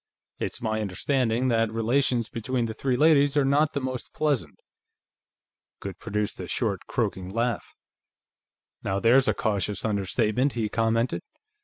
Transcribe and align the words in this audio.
It's 0.39 0.63
my 0.63 0.81
understanding 0.81 1.49
that 1.49 1.71
relations 1.71 2.27
between 2.27 2.65
the 2.65 2.73
three 2.73 2.97
ladies 2.97 3.37
are 3.37 3.45
not 3.45 3.73
the 3.73 3.79
most 3.79 4.15
pleasant." 4.15 4.55
Goode 5.79 5.99
produced 5.99 6.39
a 6.39 6.47
short, 6.47 6.87
croaking 6.87 7.29
laugh. 7.29 7.75
"Now 8.81 8.99
there's 8.99 9.27
a 9.27 9.35
cautious 9.35 9.85
understatement," 9.85 10.53
he 10.53 10.69
commented. 10.69 11.21